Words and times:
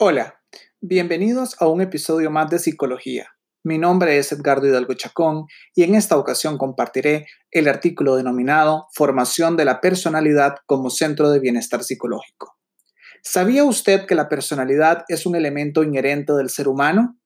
Hola, 0.00 0.40
bienvenidos 0.80 1.56
a 1.60 1.66
un 1.66 1.80
episodio 1.80 2.30
más 2.30 2.48
de 2.50 2.60
Psicología. 2.60 3.32
Mi 3.64 3.78
nombre 3.78 4.16
es 4.16 4.30
Edgardo 4.30 4.68
Hidalgo 4.68 4.94
Chacón 4.94 5.46
y 5.74 5.82
en 5.82 5.96
esta 5.96 6.16
ocasión 6.16 6.56
compartiré 6.56 7.26
el 7.50 7.66
artículo 7.66 8.14
denominado 8.14 8.86
Formación 8.94 9.56
de 9.56 9.64
la 9.64 9.80
personalidad 9.80 10.54
como 10.66 10.90
centro 10.90 11.32
de 11.32 11.40
bienestar 11.40 11.82
psicológico. 11.82 12.56
¿Sabía 13.24 13.64
usted 13.64 14.06
que 14.06 14.14
la 14.14 14.28
personalidad 14.28 15.04
es 15.08 15.26
un 15.26 15.34
elemento 15.34 15.82
inherente 15.82 16.32
del 16.32 16.48
ser 16.48 16.68
humano? 16.68 17.18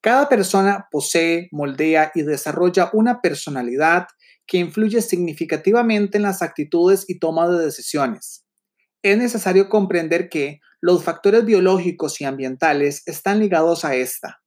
Cada 0.00 0.26
persona 0.26 0.88
posee, 0.90 1.50
moldea 1.52 2.10
y 2.14 2.22
desarrolla 2.22 2.88
una 2.94 3.20
personalidad 3.20 4.06
que 4.46 4.56
influye 4.56 5.02
significativamente 5.02 6.16
en 6.16 6.22
las 6.22 6.40
actitudes 6.40 7.04
y 7.06 7.18
toma 7.18 7.50
de 7.50 7.62
decisiones. 7.62 8.43
Es 9.04 9.18
necesario 9.18 9.68
comprender 9.68 10.30
que 10.30 10.60
los 10.80 11.04
factores 11.04 11.44
biológicos 11.44 12.22
y 12.22 12.24
ambientales 12.24 13.02
están 13.04 13.38
ligados 13.38 13.84
a 13.84 13.94
esta. 13.94 14.40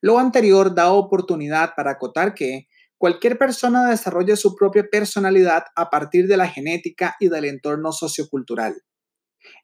Lo 0.00 0.18
anterior 0.18 0.74
da 0.74 0.90
oportunidad 0.90 1.74
para 1.76 1.92
acotar 1.92 2.34
que 2.34 2.66
cualquier 2.98 3.38
persona 3.38 3.88
desarrolla 3.88 4.34
su 4.34 4.56
propia 4.56 4.88
personalidad 4.90 5.66
a 5.76 5.88
partir 5.88 6.26
de 6.26 6.36
la 6.36 6.48
genética 6.48 7.14
y 7.20 7.28
del 7.28 7.44
entorno 7.44 7.92
sociocultural. 7.92 8.74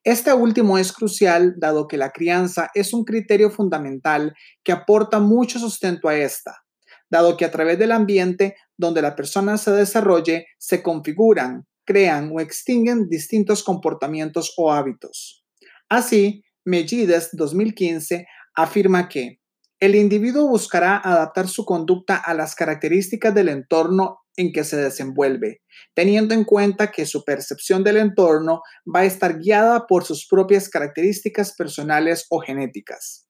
Este 0.04 0.32
último 0.32 0.78
es 0.78 0.92
crucial 0.92 1.54
dado 1.56 1.88
que 1.88 1.96
la 1.96 2.12
crianza 2.12 2.70
es 2.74 2.94
un 2.94 3.04
criterio 3.04 3.50
fundamental 3.50 4.36
que 4.62 4.70
aporta 4.70 5.18
mucho 5.18 5.58
sustento 5.58 6.08
a 6.08 6.14
esta, 6.14 6.62
dado 7.10 7.36
que 7.36 7.44
a 7.44 7.50
través 7.50 7.76
del 7.76 7.90
ambiente 7.90 8.54
donde 8.76 9.02
la 9.02 9.16
persona 9.16 9.58
se 9.58 9.72
desarrolle 9.72 10.46
se 10.58 10.80
configuran, 10.80 11.66
crean 11.88 12.30
o 12.34 12.40
extinguen 12.40 13.08
distintos 13.08 13.64
comportamientos 13.64 14.52
o 14.58 14.70
hábitos. 14.70 15.42
Así, 15.88 16.44
Mellides 16.66 17.30
2015 17.32 18.26
afirma 18.54 19.08
que 19.08 19.40
el 19.80 19.94
individuo 19.94 20.48
buscará 20.48 20.98
adaptar 20.98 21.48
su 21.48 21.64
conducta 21.64 22.16
a 22.16 22.34
las 22.34 22.54
características 22.54 23.34
del 23.34 23.48
entorno 23.48 24.18
en 24.36 24.52
que 24.52 24.64
se 24.64 24.76
desenvuelve, 24.76 25.62
teniendo 25.94 26.34
en 26.34 26.44
cuenta 26.44 26.90
que 26.90 27.06
su 27.06 27.24
percepción 27.24 27.82
del 27.84 27.96
entorno 27.96 28.60
va 28.94 29.00
a 29.00 29.04
estar 29.06 29.38
guiada 29.38 29.86
por 29.86 30.04
sus 30.04 30.26
propias 30.28 30.68
características 30.68 31.54
personales 31.56 32.26
o 32.28 32.40
genéticas. 32.40 33.26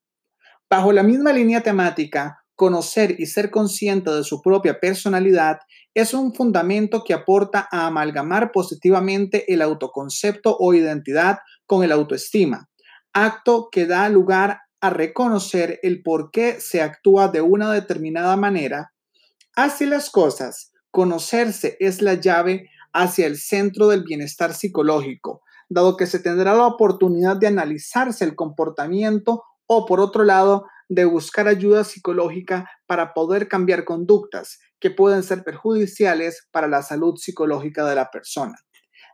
Bajo 0.68 0.90
la 0.90 1.04
misma 1.04 1.32
línea 1.32 1.62
temática, 1.62 2.44
conocer 2.58 3.14
y 3.20 3.26
ser 3.26 3.52
consciente 3.52 4.10
de 4.10 4.24
su 4.24 4.42
propia 4.42 4.80
personalidad 4.80 5.60
es 5.94 6.12
un 6.12 6.34
fundamento 6.34 7.04
que 7.04 7.14
aporta 7.14 7.68
a 7.70 7.86
amalgamar 7.86 8.50
positivamente 8.50 9.52
el 9.54 9.62
autoconcepto 9.62 10.56
o 10.58 10.74
identidad 10.74 11.38
con 11.66 11.84
el 11.84 11.92
autoestima, 11.92 12.68
acto 13.12 13.68
que 13.70 13.86
da 13.86 14.08
lugar 14.08 14.58
a 14.80 14.90
reconocer 14.90 15.78
el 15.84 16.02
por 16.02 16.32
qué 16.32 16.60
se 16.60 16.82
actúa 16.82 17.28
de 17.28 17.42
una 17.42 17.72
determinada 17.72 18.36
manera. 18.36 18.92
Así 19.54 19.86
las 19.86 20.10
cosas, 20.10 20.72
conocerse 20.90 21.76
es 21.78 22.02
la 22.02 22.14
llave 22.14 22.68
hacia 22.92 23.28
el 23.28 23.38
centro 23.38 23.86
del 23.86 24.02
bienestar 24.02 24.52
psicológico, 24.52 25.42
dado 25.68 25.96
que 25.96 26.08
se 26.08 26.18
tendrá 26.18 26.54
la 26.54 26.66
oportunidad 26.66 27.36
de 27.36 27.46
analizarse 27.46 28.24
el 28.24 28.34
comportamiento 28.34 29.44
o 29.68 29.86
por 29.86 30.00
otro 30.00 30.24
lado, 30.24 30.66
de 30.88 31.04
buscar 31.04 31.46
ayuda 31.46 31.84
psicológica 31.84 32.68
para 32.86 33.12
poder 33.12 33.46
cambiar 33.46 33.84
conductas 33.84 34.58
que 34.80 34.90
pueden 34.90 35.22
ser 35.22 35.44
perjudiciales 35.44 36.48
para 36.50 36.66
la 36.66 36.82
salud 36.82 37.16
psicológica 37.16 37.86
de 37.86 37.94
la 37.94 38.10
persona. 38.10 38.54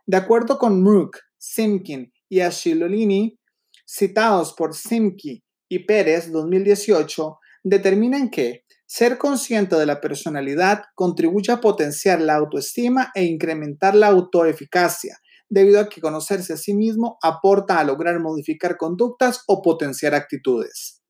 De 0.05 0.17
acuerdo 0.17 0.57
con 0.57 0.81
Mook, 0.81 1.17
Simkin 1.37 2.11
y 2.29 2.39
Ashilolini, 2.39 3.37
citados 3.85 4.53
por 4.53 4.73
Simki 4.73 5.43
y 5.69 5.85
Pérez 5.85 6.31
2018, 6.31 7.39
determinan 7.63 8.29
que 8.29 8.63
ser 8.85 9.17
consciente 9.17 9.75
de 9.75 9.85
la 9.85 9.99
personalidad 9.99 10.83
contribuye 10.93 11.51
a 11.51 11.59
potenciar 11.59 12.21
la 12.21 12.35
autoestima 12.35 13.11
e 13.15 13.23
incrementar 13.23 13.95
la 13.95 14.07
autoeficacia, 14.07 15.17
debido 15.49 15.79
a 15.79 15.89
que 15.89 16.01
conocerse 16.01 16.53
a 16.53 16.57
sí 16.57 16.73
mismo 16.73 17.17
aporta 17.21 17.79
a 17.79 17.83
lograr 17.83 18.19
modificar 18.19 18.77
conductas 18.77 19.43
o 19.47 19.61
potenciar 19.61 20.15
actitudes. 20.15 21.01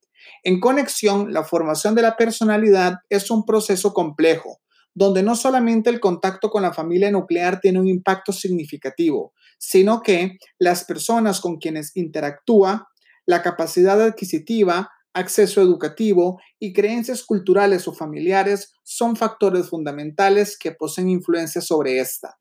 En 0.44 0.60
conexión, 0.60 1.34
la 1.34 1.44
formación 1.44 1.96
de 1.96 2.02
la 2.02 2.18
personalidad 2.18 2.96
es 3.10 3.32
un 3.32 3.46
proceso 3.46 3.94
complejo, 3.94 4.60
donde 4.94 5.24
no 5.24 5.36
solamente 5.36 5.90
el 5.90 6.00
contacto 6.00 6.50
con 6.50 6.64
la 6.64 6.74
familia 6.74 7.12
nuclear 7.12 7.60
tiene 7.60 7.80
un 7.80 7.88
impacto 7.88 8.32
significativo, 8.32 9.34
sino 9.58 10.02
que 10.02 10.38
las 10.60 10.84
personas 10.84 11.42
con 11.42 11.58
quienes 11.58 11.96
interactúa, 11.96 12.88
la 13.26 13.42
capacidad 13.42 14.02
adquisitiva, 14.02 14.90
acceso 15.14 15.62
educativo 15.62 16.40
y 16.60 16.74
creencias 16.74 17.24
culturales 17.24 17.88
o 17.88 17.94
familiares 17.94 18.74
son 18.84 19.16
factores 19.16 19.70
fundamentales 19.70 20.58
que 20.58 20.72
poseen 20.72 21.10
influencia 21.10 21.62
sobre 21.62 22.00
esta. 22.00 22.38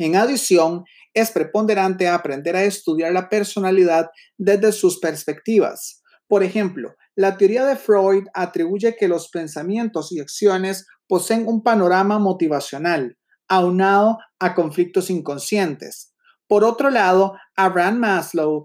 En 0.00 0.16
adición, 0.16 0.84
es 1.12 1.30
preponderante 1.30 2.08
aprender 2.08 2.56
a 2.56 2.64
estudiar 2.64 3.12
la 3.12 3.28
personalidad 3.28 4.08
desde 4.38 4.72
sus 4.72 4.98
perspectivas. 4.98 6.02
Por 6.26 6.42
ejemplo, 6.42 6.94
la 7.16 7.36
teoría 7.36 7.66
de 7.66 7.76
Freud 7.76 8.24
atribuye 8.32 8.96
que 8.98 9.08
los 9.08 9.28
pensamientos 9.28 10.10
y 10.10 10.20
acciones 10.20 10.86
poseen 11.06 11.46
un 11.46 11.62
panorama 11.62 12.18
motivacional, 12.18 13.18
aunado 13.46 14.16
a 14.38 14.54
conflictos 14.54 15.10
inconscientes. 15.10 16.14
Por 16.46 16.64
otro 16.64 16.88
lado, 16.88 17.34
Abraham 17.54 17.98
Maslow 17.98 18.64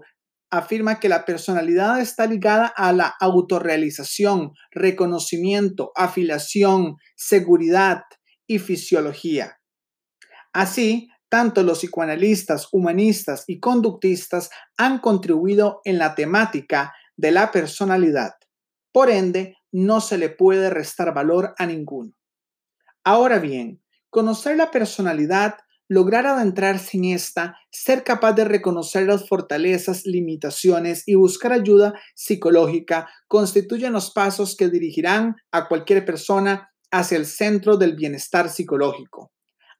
afirma 0.50 1.00
que 1.00 1.10
la 1.10 1.26
personalidad 1.26 2.00
está 2.00 2.26
ligada 2.26 2.66
a 2.66 2.94
la 2.94 3.14
autorrealización, 3.20 4.52
reconocimiento, 4.70 5.92
afiliación, 5.96 6.96
seguridad 7.14 8.04
y 8.46 8.58
fisiología. 8.58 9.58
Así, 10.54 11.10
tanto 11.28 11.62
los 11.62 11.78
psicoanalistas, 11.78 12.68
humanistas 12.72 13.44
y 13.46 13.60
conductistas 13.60 14.50
han 14.76 14.98
contribuido 14.98 15.80
en 15.84 15.98
la 15.98 16.14
temática 16.14 16.94
de 17.16 17.30
la 17.30 17.50
personalidad. 17.50 18.32
Por 18.92 19.10
ende, 19.10 19.56
no 19.72 20.00
se 20.00 20.18
le 20.18 20.30
puede 20.30 20.70
restar 20.70 21.12
valor 21.12 21.54
a 21.58 21.66
ninguno. 21.66 22.12
Ahora 23.04 23.38
bien, 23.38 23.82
conocer 24.10 24.56
la 24.56 24.70
personalidad, 24.70 25.56
lograr 25.88 26.26
adentrarse 26.26 26.96
en 26.96 27.04
esta, 27.04 27.56
ser 27.70 28.02
capaz 28.02 28.32
de 28.32 28.44
reconocer 28.44 29.06
las 29.06 29.28
fortalezas, 29.28 30.06
limitaciones 30.06 31.02
y 31.06 31.14
buscar 31.14 31.52
ayuda 31.52 31.94
psicológica 32.14 33.08
constituyen 33.28 33.92
los 33.92 34.10
pasos 34.10 34.56
que 34.56 34.68
dirigirán 34.68 35.36
a 35.52 35.68
cualquier 35.68 36.04
persona 36.04 36.70
hacia 36.90 37.18
el 37.18 37.26
centro 37.26 37.76
del 37.76 37.94
bienestar 37.94 38.48
psicológico. 38.48 39.30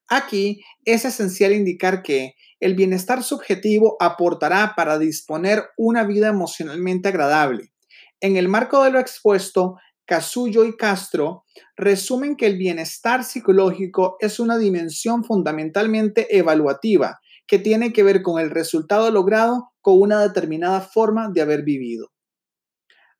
Aquí 0.08 0.62
es 0.84 1.04
esencial 1.04 1.52
indicar 1.52 2.02
que 2.02 2.34
el 2.60 2.74
bienestar 2.74 3.22
subjetivo 3.22 3.96
aportará 4.00 4.74
para 4.76 4.98
disponer 4.98 5.64
una 5.76 6.04
vida 6.04 6.28
emocionalmente 6.28 7.08
agradable, 7.08 7.72
en 8.20 8.36
el 8.36 8.48
marco 8.48 8.82
de 8.82 8.90
lo 8.90 8.98
expuesto, 8.98 9.76
Casullo 10.06 10.64
y 10.64 10.76
Castro 10.76 11.44
resumen 11.76 12.36
que 12.36 12.46
el 12.46 12.56
bienestar 12.56 13.24
psicológico 13.24 14.16
es 14.20 14.40
una 14.40 14.56
dimensión 14.56 15.24
fundamentalmente 15.24 16.36
evaluativa 16.36 17.20
que 17.46 17.58
tiene 17.58 17.92
que 17.92 18.02
ver 18.02 18.22
con 18.22 18.40
el 18.40 18.50
resultado 18.50 19.10
logrado 19.10 19.72
con 19.80 20.00
una 20.00 20.22
determinada 20.22 20.80
forma 20.80 21.28
de 21.28 21.42
haber 21.42 21.62
vivido. 21.62 22.10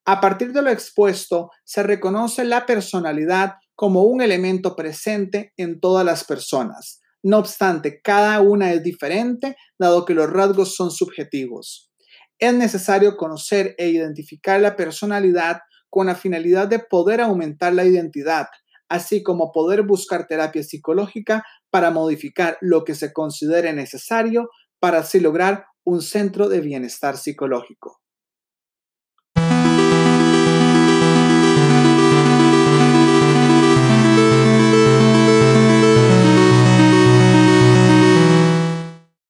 A 0.07 0.21
partir 0.21 0.53
de 0.53 0.63
lo 0.63 0.71
expuesto, 0.71 1.51
se 1.65 1.83
reconoce 1.83 2.45
la 2.45 2.65
personalidad 2.65 3.57
como 3.76 4.03
un 4.04 4.22
elemento 4.22 4.75
presente 4.75 5.53
en 5.56 5.78
todas 5.78 6.04
las 6.04 6.25
personas. 6.25 7.00
No 7.22 7.38
obstante, 7.38 8.00
cada 8.03 8.41
una 8.41 8.73
es 8.73 8.82
diferente, 8.82 9.56
dado 9.78 10.05
que 10.05 10.14
los 10.14 10.31
rasgos 10.31 10.75
son 10.75 10.90
subjetivos. 10.90 11.93
Es 12.38 12.55
necesario 12.55 13.17
conocer 13.17 13.75
e 13.78 13.88
identificar 13.88 14.61
la 14.61 14.76
personalidad 14.76 15.61
con 15.90 16.06
la 16.06 16.14
finalidad 16.14 16.69
de 16.69 16.78
poder 16.78 17.20
aumentar 17.20 17.73
la 17.73 17.84
identidad, 17.84 18.46
así 18.88 19.23
como 19.23 19.52
poder 19.52 19.82
buscar 19.82 20.26
terapia 20.26 20.62
psicológica 20.62 21.44
para 21.70 21.90
modificar 21.90 22.58
lo 22.61 22.84
que 22.84 22.94
se 22.94 23.12
considere 23.12 23.72
necesario 23.72 24.49
para 24.79 24.99
así 24.99 25.20
lograr 25.20 25.67
un 25.84 26.02
centro 26.02 26.49
de 26.49 26.61
bienestar 26.61 27.17
psicológico. 27.17 28.00